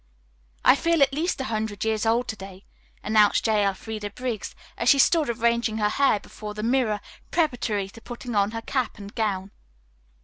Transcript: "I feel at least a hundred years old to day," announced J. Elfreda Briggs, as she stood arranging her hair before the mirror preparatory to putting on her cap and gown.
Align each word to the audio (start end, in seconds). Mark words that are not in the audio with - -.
"I 0.65 0.75
feel 0.75 1.03
at 1.03 1.13
least 1.13 1.39
a 1.39 1.43
hundred 1.43 1.85
years 1.85 2.07
old 2.07 2.27
to 2.29 2.35
day," 2.35 2.65
announced 3.03 3.45
J. 3.45 3.63
Elfreda 3.63 4.09
Briggs, 4.09 4.55
as 4.75 4.89
she 4.89 4.97
stood 4.97 5.29
arranging 5.29 5.77
her 5.77 5.89
hair 5.89 6.19
before 6.19 6.55
the 6.55 6.63
mirror 6.63 7.01
preparatory 7.29 7.87
to 7.89 8.01
putting 8.01 8.33
on 8.33 8.49
her 8.49 8.63
cap 8.63 8.97
and 8.97 9.13
gown. 9.13 9.51